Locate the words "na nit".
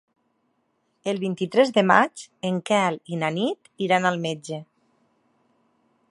3.25-3.69